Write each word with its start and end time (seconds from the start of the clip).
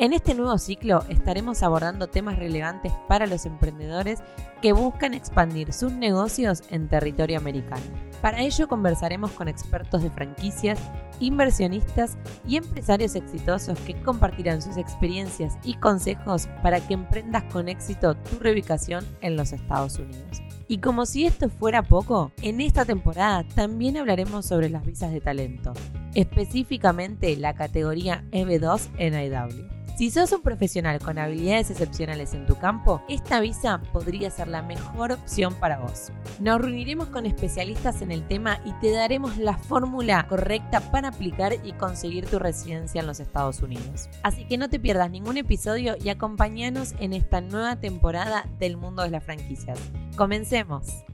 En 0.00 0.14
este 0.14 0.32
nuevo 0.32 0.56
ciclo 0.56 1.04
estaremos 1.10 1.62
abordando 1.62 2.06
temas 2.06 2.38
relevantes 2.38 2.90
para 3.06 3.26
los 3.26 3.44
emprendedores 3.44 4.20
que 4.62 4.72
buscan 4.72 5.12
expandir 5.12 5.74
sus 5.74 5.92
negocios 5.92 6.62
en 6.70 6.88
territorio 6.88 7.36
americano. 7.36 7.82
Para 8.22 8.40
ello 8.40 8.66
conversaremos 8.66 9.30
con 9.32 9.46
expertos 9.46 10.02
de 10.02 10.08
franquicias, 10.08 10.78
inversionistas 11.20 12.16
y 12.48 12.56
empresarios 12.56 13.14
exitosos 13.14 13.78
que 13.80 14.00
compartirán 14.00 14.62
sus 14.62 14.78
experiencias 14.78 15.58
y 15.64 15.74
consejos 15.74 16.48
para 16.62 16.80
que 16.80 16.94
emprendas 16.94 17.44
con 17.52 17.68
éxito 17.68 18.14
tu 18.14 18.38
reubicación 18.38 19.04
en 19.20 19.36
los 19.36 19.52
Estados 19.52 19.98
Unidos. 19.98 20.40
Y 20.66 20.78
como 20.78 21.04
si 21.04 21.26
esto 21.26 21.50
fuera 21.50 21.82
poco, 21.82 22.32
en 22.40 22.62
esta 22.62 22.86
temporada 22.86 23.44
también 23.54 23.98
hablaremos 23.98 24.46
sobre 24.46 24.70
las 24.70 24.86
visas 24.86 25.12
de 25.12 25.20
talento, 25.20 25.74
específicamente 26.14 27.36
la 27.36 27.52
categoría 27.52 28.24
EB2 28.30 28.88
en 28.96 29.12
IW. 29.12 29.69
Si 30.00 30.10
sos 30.10 30.32
un 30.32 30.40
profesional 30.40 30.98
con 30.98 31.18
habilidades 31.18 31.70
excepcionales 31.70 32.32
en 32.32 32.46
tu 32.46 32.56
campo, 32.56 33.02
esta 33.06 33.38
visa 33.38 33.82
podría 33.92 34.30
ser 34.30 34.48
la 34.48 34.62
mejor 34.62 35.12
opción 35.12 35.52
para 35.52 35.78
vos. 35.78 36.10
Nos 36.38 36.58
reuniremos 36.58 37.08
con 37.08 37.26
especialistas 37.26 38.00
en 38.00 38.10
el 38.10 38.26
tema 38.26 38.62
y 38.64 38.72
te 38.80 38.92
daremos 38.92 39.36
la 39.36 39.58
fórmula 39.58 40.26
correcta 40.26 40.80
para 40.90 41.08
aplicar 41.08 41.52
y 41.64 41.72
conseguir 41.72 42.24
tu 42.24 42.38
residencia 42.38 43.02
en 43.02 43.08
los 43.08 43.20
Estados 43.20 43.60
Unidos. 43.60 44.08
Así 44.22 44.46
que 44.46 44.56
no 44.56 44.70
te 44.70 44.80
pierdas 44.80 45.10
ningún 45.10 45.36
episodio 45.36 45.96
y 46.02 46.08
acompáñanos 46.08 46.94
en 46.98 47.12
esta 47.12 47.42
nueva 47.42 47.76
temporada 47.76 48.48
del 48.58 48.78
mundo 48.78 49.02
de 49.02 49.10
las 49.10 49.22
franquicias. 49.22 49.78
Comencemos. 50.16 51.04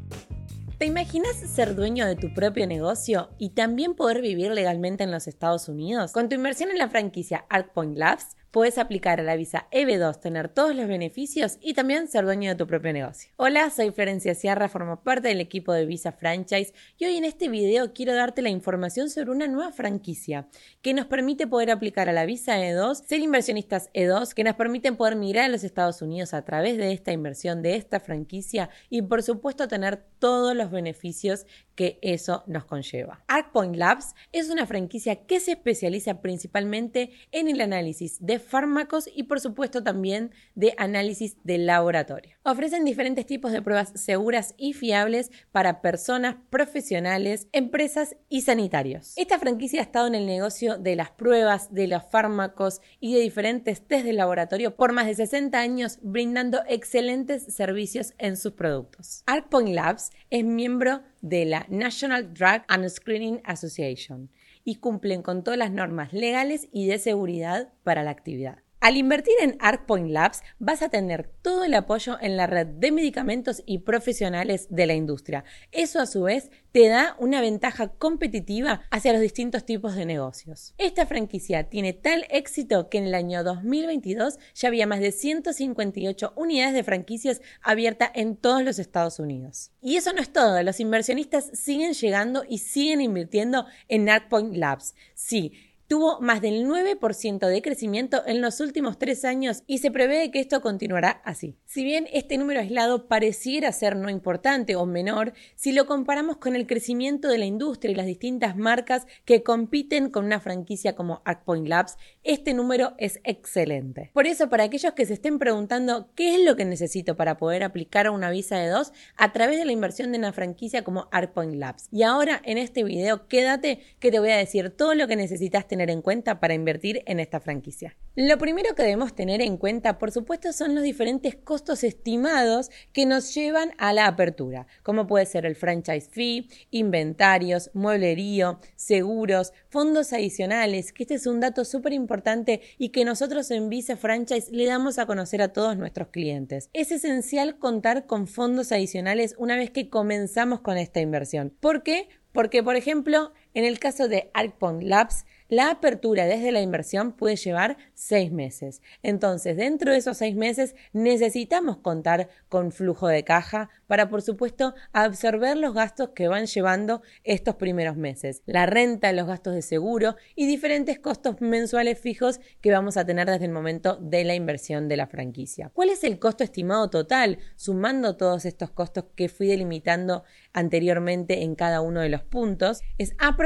¿Te 0.79 0.85
imaginas 0.85 1.35
ser 1.37 1.75
dueño 1.75 2.07
de 2.07 2.17
tu 2.17 2.35
propio 2.35 2.67
negocio 2.67 3.31
y 3.39 3.51
también 3.51 3.95
poder 3.95 4.21
vivir 4.21 4.53
legalmente 4.53 5.05
en 5.05 5.11
los 5.11 5.27
Estados 5.27 5.71
Unidos? 5.71 6.13
Con 6.13 6.29
tu 6.29 6.35
inversión 6.35 6.71
en 6.71 6.77
la 6.77 6.91
franquicia 6.91 7.47
ArtPoint 7.49 7.97
Labs, 7.97 8.37
puedes 8.57 8.79
aplicar 8.79 9.21
a 9.21 9.23
la 9.23 9.37
visa 9.37 9.67
EB2, 9.71 10.19
tener 10.19 10.49
todos 10.49 10.75
los 10.75 10.89
beneficios 10.89 11.59
y 11.61 11.75
también 11.75 12.09
ser 12.09 12.25
dueño 12.25 12.49
de 12.49 12.57
tu 12.57 12.67
propio 12.67 12.91
negocio. 12.91 13.31
Hola, 13.37 13.69
soy 13.69 13.91
Florencia 13.91 14.35
Sierra, 14.35 14.71
formo 14.71 15.03
parte 15.03 15.29
del 15.29 15.43
equipo 15.43 15.75
de 15.75 15.85
Visa 15.85 16.11
Franchise 16.11 16.73
y 16.97 17.05
hoy 17.05 17.19
en 17.19 17.27
este 17.27 17.51
video 17.51 17.93
quiero 17.93 18.15
darte 18.15 18.41
la 18.41 18.49
información 18.49 19.11
sobre 19.11 19.31
una 19.31 19.47
nueva 19.47 19.73
franquicia 19.73 20.49
que 20.81 20.95
nos 20.95 21.05
permite 21.05 21.47
poder 21.47 21.71
aplicar 21.71 22.09
a 22.09 22.15
la 22.15 22.25
visa 22.25 22.59
E2, 22.59 23.05
ser 23.05 23.21
inversionistas 23.21 23.93
E2, 23.93 24.33
que 24.33 24.43
nos 24.43 24.55
permiten 24.57 24.97
poder 24.97 25.17
mirar 25.17 25.45
a 25.45 25.49
los 25.49 25.63
Estados 25.63 26.01
Unidos 26.01 26.33
a 26.33 26.41
través 26.41 26.79
de 26.79 26.95
esta 26.95 27.13
inversión, 27.13 27.61
de 27.61 27.77
esta 27.77 28.01
franquicia 28.01 28.71
y 28.89 29.03
por 29.03 29.23
supuesto 29.23 29.69
tener 29.69 30.03
todos 30.19 30.57
los 30.57 30.71
beneficios 30.71 31.45
que 31.77 32.01
eso 32.03 32.43
nos 32.47 32.65
conlleva. 32.65 33.23
ArcPoint 33.29 33.77
Labs 33.77 34.15
es 34.33 34.51
una 34.51 34.67
franquicia 34.67 35.27
que 35.27 35.39
se 35.39 35.53
especializa 35.53 36.21
principalmente 36.21 37.13
en 37.31 37.49
el 37.49 37.61
análisis 37.61 38.17
de 38.19 38.41
fármacos 38.41 39.09
y 39.15 39.25
por 39.25 39.41
supuesto 39.41 39.85
también 39.85 40.33
de 40.55 40.75
análisis 40.79 41.37
de 41.45 41.59
laboratorio. 41.59 42.37
Ofrecen 42.43 42.85
diferentes 42.85 43.27
tipos 43.27 43.53
de 43.53 43.63
pruebas 43.63 43.93
seguras 43.95 44.55
y 44.57 44.73
fiables 44.73 45.31
para 45.53 45.81
personas, 45.83 46.37
profesionales, 46.51 47.47
empresas 47.53 48.17
y 48.29 48.41
sanitarios. 48.41 49.13
Esta 49.17 49.39
franquicia 49.39 49.81
ha 49.81 49.85
estado 49.85 50.07
en 50.07 50.15
el 50.15 50.27
negocio 50.27 50.79
de 50.79 50.97
las 50.97 51.11
pruebas, 51.11 51.73
de 51.73 51.87
los 51.87 52.03
fármacos 52.05 52.81
y 52.99 53.15
de 53.15 53.21
diferentes 53.21 53.87
test 53.87 54.07
de 54.07 54.13
laboratorio 54.13 54.77
por 54.77 54.93
más 54.93 55.07
de 55.07 55.15
60 55.15 55.59
años, 55.59 55.99
brindando 56.03 56.61
excelentes 56.69 57.55
servicios 57.55 58.15
en 58.19 58.37
sus 58.37 58.53
productos. 58.53 59.23
ArcPoint 59.27 59.71
Labs 59.71 60.11
es 60.31 60.45
miembro 60.45 61.03
de 61.21 61.45
la 61.45 61.67
National 61.69 62.35
Drug 62.35 62.63
and 62.69 62.89
Screening 62.89 63.41
Association 63.45 64.31
y 64.65 64.77
cumplen 64.77 65.23
con 65.23 65.45
todas 65.45 65.59
las 65.59 65.71
normas 65.71 66.13
legales 66.13 66.69
y 66.73 66.87
de 66.87 66.99
seguridad 66.99 67.73
para 67.85 68.03
la 68.03 68.11
actividad. 68.11 68.66
Al 68.87 68.97
invertir 68.97 69.35
en 69.41 69.57
ArcPoint 69.59 70.13
Labs 70.13 70.45
vas 70.61 70.81
a 70.81 70.89
tener 70.89 71.29
todo 71.43 71.65
el 71.65 71.75
apoyo 71.75 72.19
en 72.21 72.37
la 72.37 72.47
red 72.47 72.69
de 72.69 72.93
medicamentos 72.93 73.65
y 73.67 73.79
profesionales 73.79 74.69
de 74.71 74.87
la 74.87 74.95
industria. 74.95 75.43
Eso 75.73 75.99
a 75.99 76.07
su 76.07 76.23
vez 76.23 76.53
te 76.71 76.87
da 76.87 77.17
una 77.19 77.41
ventaja 77.41 77.89
competitiva 77.89 78.83
hacia 78.93 79.13
los 79.13 79.21
distintos 79.21 79.67
tipos 79.67 79.97
de 79.97 80.07
negocios. 80.07 80.73
Esta 80.79 81.05
franquicia 81.05 81.69
tiene 81.69 81.95
tal 81.95 82.27
éxito 82.31 82.89
que 82.89 82.99
en 82.99 83.07
el 83.07 83.17
año 83.17 83.43
2022 83.43 84.39
ya 84.55 84.69
había 84.69 84.87
más 84.87 85.01
de 85.01 85.11
158 85.11 86.35
unidades 86.37 86.75
de 86.75 86.85
franquicias 86.85 87.43
abiertas 87.63 88.13
en 88.15 88.37
todos 88.37 88.63
los 88.63 88.79
Estados 88.79 89.19
Unidos. 89.19 89.73
Y 89.83 89.97
eso 89.97 90.13
no 90.13 90.21
es 90.21 90.33
todo, 90.33 90.63
los 90.63 90.79
inversionistas 90.79 91.51
siguen 91.55 91.93
llegando 91.93 92.45
y 92.49 92.59
siguen 92.59 93.01
invirtiendo 93.01 93.67
en 93.89 94.09
ArcPoint 94.09 94.55
Labs. 94.55 94.95
Sí, 95.15 95.55
tuvo 95.89 96.21
más 96.21 96.41
del 96.41 96.67
9% 96.67 97.47
de 97.47 97.63
crecimiento 97.63 98.23
en 98.27 98.41
los 98.41 98.61
últimos 98.61 98.99
tres 98.99 99.25
años 99.25 99.63
y 99.67 99.79
se 99.79 99.91
prevé 99.91 100.31
que 100.31 100.41
esto 100.41 100.61
continuará 100.61 101.23
así. 101.25 101.57
Si 101.65 101.85
bien 101.85 102.07
este 102.13 102.39
número 102.39 102.61
aislado 102.61 103.07
pareciera 103.09 103.73
ser 103.73 103.97
no 103.97 104.11
importante 104.11 104.77
o 104.77 104.87
menor, 104.87 105.33
si 105.55 105.73
lo 105.73 105.87
comparamos 105.87 106.39
con 106.39 106.57
el 106.57 106.67
crecimiento 106.67 107.29
de 107.29 107.39
la 107.39 107.47
industria 107.47 107.93
y 107.93 107.95
las 107.95 108.07
distintas 108.07 108.57
marcas 108.57 109.07
que 109.25 109.43
compiten 109.43 110.11
con 110.11 110.25
una 110.25 110.41
franquicia 110.41 110.97
como 110.97 111.23
ArcPoint 111.25 111.69
Labs, 111.69 111.97
este 112.25 112.55
número 112.55 112.95
es 112.99 113.21
excelente. 113.25 114.11
Por 114.13 114.27
eso, 114.27 114.49
para 114.49 114.65
aquellos 114.65 114.93
que 114.95 115.07
se 115.07 115.15
estén 115.15 115.39
preguntando 115.39 116.11
qué 116.15 116.35
es 116.35 116.45
lo 116.45 116.57
que 116.57 116.65
necesito 116.65 117.17
para 117.17 117.37
poder 117.37 117.63
aplicar 117.63 118.07
a 118.07 118.11
una 118.11 118.31
visa 118.31 118.59
de 118.59 118.69
dos, 118.69 118.93
a 119.17 119.33
través 119.33 119.59
de 119.59 119.65
la 119.65 119.73
inversión 119.73 120.13
de 120.13 120.19
una 120.19 120.33
franquicia 120.33 120.85
como 120.85 121.09
ArcPoint 121.13 121.55
Labs. 121.55 121.89
Y 121.93 122.03
ahora 122.03 122.41
en 122.45 122.59
este 122.59 122.85
video, 122.85 123.29
quédate 123.29 123.81
que 124.01 124.11
te 124.11 124.19
voy 124.19 124.31
a 124.31 124.37
decir 124.37 124.71
todo 124.71 124.95
lo 124.95 125.07
que 125.07 125.17
necesitas 125.17 125.67
en 125.81 126.03
cuenta 126.03 126.41
para 126.41 126.55
invertir 126.55 127.03
en 127.07 127.21
esta 127.21 127.41
franquicia. 127.41 127.97
Lo 128.15 128.39
primero 128.39 128.75
que 128.75 128.83
debemos 128.83 129.15
tener 129.15 129.43
en 129.43 129.59
cuenta, 129.59 129.99
por 129.99 130.11
supuesto, 130.11 130.53
son 130.53 130.75
los 130.75 130.83
diferentes 130.83 131.37
costos 131.37 131.85
estimados 131.85 132.71
que 132.93 133.05
nos 133.05 133.35
llevan 133.35 133.73
a 133.77 133.93
la 133.93 134.07
apertura, 134.07 134.67
como 134.83 135.07
puede 135.07 135.27
ser 135.27 135.45
el 135.45 135.55
franchise 135.55 136.09
fee, 136.11 136.49
inventarios, 136.71 137.71
mueblerío, 137.75 138.59
seguros, 138.75 139.53
fondos 139.69 140.15
adicionales, 140.15 140.93
que 140.93 141.03
este 141.03 141.15
es 141.15 141.27
un 141.27 141.41
dato 141.41 141.65
súper 141.65 141.93
importante 141.93 142.63
y 142.79 142.89
que 142.89 143.05
nosotros 143.05 143.51
en 143.51 143.69
Visa 143.69 143.97
Franchise 143.97 144.51
le 144.51 144.65
damos 144.65 144.99
a 144.99 145.07
conocer 145.07 145.43
a 145.43 145.53
todos 145.53 145.77
nuestros 145.77 146.09
clientes. 146.09 146.71
Es 146.73 146.93
esencial 146.93 147.59
contar 147.59 148.07
con 148.07 148.27
fondos 148.27 148.73
adicionales 148.73 149.35
una 149.37 149.57
vez 149.57 149.71
que 149.71 149.91
comenzamos 149.91 150.61
con 150.61 150.79
esta 150.79 151.01
inversión. 151.01 151.53
¿Por 151.61 151.83
qué? 151.83 152.09
Porque, 152.33 152.63
por 152.63 152.77
ejemplo, 152.77 153.33
en 153.57 153.65
el 153.65 153.79
caso 153.79 154.07
de 154.07 154.31
ArcPoint 154.35 154.83
Labs, 154.83 155.25
la 155.49 155.71
apertura 155.71 156.27
desde 156.27 156.53
la 156.53 156.61
inversión 156.61 157.13
puede 157.13 157.37
llevar 157.37 157.79
seis 157.95 158.33
meses. 158.33 158.83
Entonces, 159.03 159.57
dentro 159.57 159.93
de 159.93 159.99
esos 159.99 160.19
seis 160.19 160.35
meses 160.35 160.75
necesitamos 160.93 161.79
contar 161.79 162.29
con 162.49 162.71
flujo 162.71 163.07
de 163.07 163.23
caja 163.25 163.71
para, 163.87 164.11
por 164.11 164.23
supuesto, 164.23 164.75
absorber 164.93 165.57
los 165.57 165.73
gastos 165.73 166.11
que 166.11 166.29
van 166.29 166.47
llevando 166.47 167.01
estos 167.23 167.55
primeros 167.55 167.97
meses. 167.97 168.43
La 168.45 168.67
renta, 168.67 169.13
los 169.13 169.27
gastos 169.27 169.55
de 169.55 169.63
seguro 169.63 170.17
y 170.35 170.47
diferentes 170.47 170.99
costos 170.99 171.41
mensuales 171.41 171.99
fijos 171.99 172.41
que 172.61 172.73
vamos 172.73 172.97
a 172.97 173.07
tener 173.07 173.31
desde 173.31 173.47
el 173.47 173.53
momento 173.53 173.97
de 173.97 174.25
la 174.25 174.35
inversión 174.35 174.89
de 174.89 174.97
la 174.97 175.07
franquicia. 175.07 175.71
¿Cuál 175.73 175.91
es 175.91 176.05
el 176.05 176.19
costo 176.19 176.45
estimado 176.45 176.91
total? 176.91 177.39
Sumando 177.55 178.17
todos 178.17 178.45
estos 178.45 178.71
costos 178.71 179.05
que 179.15 179.29
fui 179.29 179.47
delimitando 179.47 180.25
anteriormente 180.53 181.43
en 181.43 181.55
cada 181.55 181.81
uno 181.81 182.01
de 182.01 182.09
los 182.09 182.25
puntos, 182.25 182.83
es 182.99 183.15
aproximadamente 183.19 183.46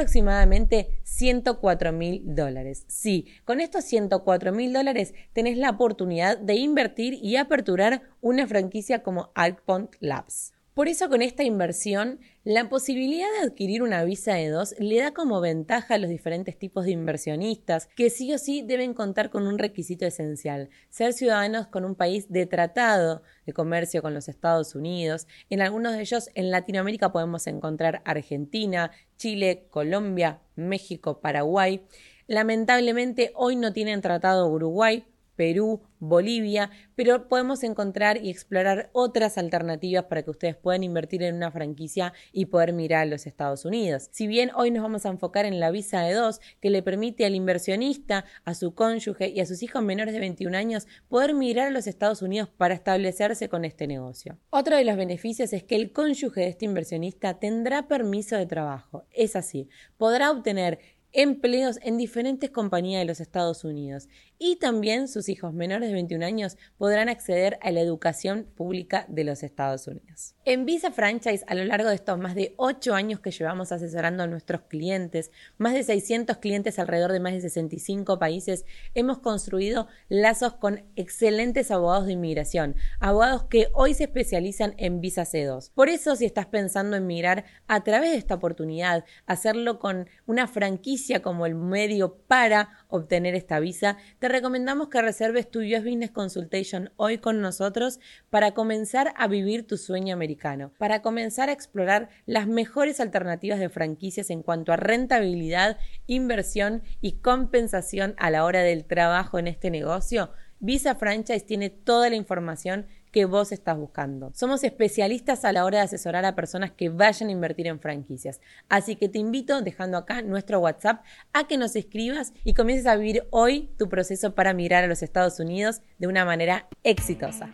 104 1.02 1.92
mil 1.92 2.22
dólares. 2.24 2.84
Sí, 2.88 3.26
con 3.44 3.60
estos 3.60 3.84
104 3.84 4.52
mil 4.52 4.72
dólares 4.72 5.14
tenés 5.32 5.56
la 5.56 5.70
oportunidad 5.70 6.38
de 6.38 6.54
invertir 6.54 7.14
y 7.14 7.36
aperturar 7.36 8.02
una 8.20 8.46
franquicia 8.46 9.02
como 9.02 9.30
Alpont 9.34 9.94
Labs. 10.00 10.52
Por 10.80 10.88
eso 10.88 11.10
con 11.10 11.20
esta 11.20 11.44
inversión, 11.44 12.20
la 12.42 12.70
posibilidad 12.70 13.26
de 13.32 13.46
adquirir 13.46 13.82
una 13.82 14.02
visa 14.02 14.32
de 14.32 14.48
dos 14.48 14.74
le 14.78 14.96
da 14.96 15.12
como 15.12 15.42
ventaja 15.42 15.96
a 15.96 15.98
los 15.98 16.08
diferentes 16.08 16.58
tipos 16.58 16.86
de 16.86 16.92
inversionistas 16.92 17.86
que 17.94 18.08
sí 18.08 18.32
o 18.32 18.38
sí 18.38 18.62
deben 18.62 18.94
contar 18.94 19.28
con 19.28 19.46
un 19.46 19.58
requisito 19.58 20.06
esencial, 20.06 20.70
ser 20.88 21.12
ciudadanos 21.12 21.66
con 21.66 21.84
un 21.84 21.96
país 21.96 22.32
de 22.32 22.46
tratado 22.46 23.20
de 23.44 23.52
comercio 23.52 24.00
con 24.00 24.14
los 24.14 24.26
Estados 24.26 24.74
Unidos. 24.74 25.26
En 25.50 25.60
algunos 25.60 25.92
de 25.92 26.00
ellos 26.00 26.30
en 26.32 26.50
Latinoamérica 26.50 27.12
podemos 27.12 27.46
encontrar 27.46 28.00
Argentina, 28.06 28.90
Chile, 29.18 29.66
Colombia, 29.68 30.40
México, 30.56 31.20
Paraguay. 31.20 31.84
Lamentablemente 32.26 33.32
hoy 33.34 33.54
no 33.56 33.74
tienen 33.74 34.00
tratado 34.00 34.48
Uruguay, 34.48 35.04
Perú, 35.40 35.80
Bolivia, 36.00 36.68
pero 36.94 37.26
podemos 37.26 37.64
encontrar 37.64 38.22
y 38.22 38.28
explorar 38.28 38.90
otras 38.92 39.38
alternativas 39.38 40.04
para 40.04 40.22
que 40.22 40.30
ustedes 40.30 40.54
puedan 40.54 40.84
invertir 40.84 41.22
en 41.22 41.34
una 41.34 41.50
franquicia 41.50 42.12
y 42.30 42.44
poder 42.44 42.74
mirar 42.74 43.04
a 43.04 43.06
los 43.06 43.26
Estados 43.26 43.64
Unidos. 43.64 44.10
Si 44.12 44.26
bien 44.26 44.50
hoy 44.54 44.70
nos 44.70 44.82
vamos 44.82 45.06
a 45.06 45.08
enfocar 45.08 45.46
en 45.46 45.58
la 45.58 45.70
visa 45.70 46.02
de 46.02 46.12
dos, 46.12 46.42
que 46.60 46.68
le 46.68 46.82
permite 46.82 47.24
al 47.24 47.34
inversionista, 47.34 48.26
a 48.44 48.52
su 48.52 48.74
cónyuge 48.74 49.30
y 49.30 49.40
a 49.40 49.46
sus 49.46 49.62
hijos 49.62 49.82
menores 49.82 50.12
de 50.12 50.20
21 50.20 50.54
años 50.58 50.86
poder 51.08 51.32
mirar 51.32 51.68
a 51.68 51.70
los 51.70 51.86
Estados 51.86 52.20
Unidos 52.20 52.50
para 52.54 52.74
establecerse 52.74 53.48
con 53.48 53.64
este 53.64 53.86
negocio. 53.86 54.36
Otro 54.50 54.76
de 54.76 54.84
los 54.84 54.98
beneficios 54.98 55.54
es 55.54 55.62
que 55.62 55.76
el 55.76 55.90
cónyuge 55.92 56.42
de 56.42 56.48
este 56.48 56.66
inversionista 56.66 57.38
tendrá 57.38 57.88
permiso 57.88 58.36
de 58.36 58.44
trabajo. 58.44 59.06
Es 59.10 59.36
así, 59.36 59.70
podrá 59.96 60.32
obtener 60.32 60.80
empleos 61.12 61.78
en 61.82 61.96
diferentes 61.96 62.50
compañías 62.50 63.00
de 63.00 63.06
los 63.06 63.20
Estados 63.20 63.64
Unidos 63.64 64.08
y 64.38 64.56
también 64.56 65.08
sus 65.08 65.28
hijos 65.28 65.52
menores 65.52 65.88
de 65.88 65.94
21 65.94 66.24
años 66.24 66.56
podrán 66.78 67.08
acceder 67.08 67.58
a 67.60 67.70
la 67.70 67.80
educación 67.80 68.46
pública 68.56 69.04
de 69.08 69.24
los 69.24 69.42
Estados 69.42 69.86
Unidos. 69.86 70.34
En 70.44 70.64
Visa 70.64 70.90
Franchise, 70.92 71.44
a 71.46 71.54
lo 71.54 71.64
largo 71.64 71.88
de 71.88 71.96
estos 71.96 72.18
más 72.18 72.34
de 72.34 72.54
8 72.56 72.94
años 72.94 73.20
que 73.20 73.32
llevamos 73.32 73.72
asesorando 73.72 74.22
a 74.22 74.26
nuestros 74.26 74.62
clientes, 74.62 75.30
más 75.58 75.74
de 75.74 75.82
600 75.82 76.38
clientes 76.38 76.78
alrededor 76.78 77.12
de 77.12 77.20
más 77.20 77.32
de 77.32 77.42
65 77.42 78.18
países, 78.18 78.64
hemos 78.94 79.18
construido 79.18 79.88
lazos 80.08 80.54
con 80.54 80.84
excelentes 80.96 81.70
abogados 81.70 82.06
de 82.06 82.12
inmigración, 82.12 82.76
abogados 82.98 83.44
que 83.44 83.68
hoy 83.74 83.94
se 83.94 84.04
especializan 84.04 84.74
en 84.78 85.00
Visa 85.00 85.22
C2. 85.22 85.70
Por 85.74 85.88
eso, 85.88 86.16
si 86.16 86.24
estás 86.24 86.46
pensando 86.46 86.96
en 86.96 87.06
migrar 87.06 87.44
a 87.66 87.82
través 87.82 88.12
de 88.12 88.16
esta 88.16 88.36
oportunidad, 88.36 89.04
hacerlo 89.26 89.78
con 89.78 90.08
una 90.26 90.46
franquicia 90.46 90.99
como 91.22 91.46
el 91.46 91.54
medio 91.54 92.14
para 92.26 92.70
obtener 92.88 93.34
esta 93.34 93.58
visa, 93.58 93.96
te 94.18 94.28
recomendamos 94.28 94.88
que 94.88 95.02
reserves 95.02 95.50
tu 95.50 95.60
US 95.60 95.84
Business 95.84 96.10
Consultation 96.10 96.90
hoy 96.96 97.18
con 97.18 97.40
nosotros 97.40 98.00
para 98.28 98.52
comenzar 98.52 99.12
a 99.16 99.26
vivir 99.26 99.66
tu 99.66 99.76
sueño 99.76 100.14
americano, 100.14 100.72
para 100.78 101.02
comenzar 101.02 101.48
a 101.48 101.52
explorar 101.52 102.08
las 102.26 102.46
mejores 102.46 103.00
alternativas 103.00 103.58
de 103.58 103.68
franquicias 103.68 104.30
en 104.30 104.42
cuanto 104.42 104.72
a 104.72 104.76
rentabilidad, 104.76 105.78
inversión 106.06 106.82
y 107.00 107.12
compensación 107.20 108.14
a 108.18 108.30
la 108.30 108.44
hora 108.44 108.62
del 108.62 108.84
trabajo 108.84 109.38
en 109.38 109.46
este 109.46 109.70
negocio. 109.70 110.30
Visa 110.60 110.94
Franchise 110.94 111.40
tiene 111.40 111.70
toda 111.70 112.10
la 112.10 112.16
información 112.16 112.86
que 113.10 113.24
vos 113.24 113.50
estás 113.50 113.76
buscando. 113.76 114.30
Somos 114.34 114.62
especialistas 114.62 115.44
a 115.44 115.52
la 115.52 115.64
hora 115.64 115.78
de 115.78 115.84
asesorar 115.84 116.24
a 116.24 116.36
personas 116.36 116.70
que 116.70 116.90
vayan 116.90 117.28
a 117.28 117.32
invertir 117.32 117.66
en 117.66 117.80
franquicias. 117.80 118.40
Así 118.68 118.94
que 118.94 119.08
te 119.08 119.18
invito, 119.18 119.62
dejando 119.62 119.96
acá 119.96 120.22
nuestro 120.22 120.60
WhatsApp, 120.60 121.02
a 121.32 121.48
que 121.48 121.56
nos 121.56 121.74
escribas 121.76 122.32
y 122.44 122.54
comiences 122.54 122.86
a 122.86 122.96
vivir 122.96 123.24
hoy 123.30 123.70
tu 123.78 123.88
proceso 123.88 124.34
para 124.34 124.52
migrar 124.52 124.84
a 124.84 124.86
los 124.86 125.02
Estados 125.02 125.40
Unidos 125.40 125.80
de 125.98 126.06
una 126.06 126.24
manera 126.24 126.68
exitosa. 126.84 127.50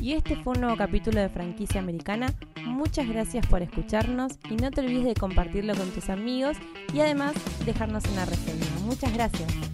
Y 0.00 0.12
este 0.12 0.36
fue 0.36 0.52
un 0.52 0.60
nuevo 0.60 0.76
capítulo 0.76 1.20
de 1.20 1.30
Franquicia 1.30 1.80
Americana. 1.80 2.26
Muchas 2.66 3.08
gracias 3.08 3.46
por 3.46 3.62
escucharnos 3.62 4.38
y 4.50 4.56
no 4.56 4.70
te 4.70 4.82
olvides 4.82 5.06
de 5.06 5.14
compartirlo 5.14 5.74
con 5.74 5.88
tus 5.92 6.10
amigos 6.10 6.58
y 6.92 7.00
además 7.00 7.32
dejarnos 7.64 8.04
una 8.12 8.26
reseña. 8.26 8.66
Muchas 8.84 9.14
gracias. 9.14 9.73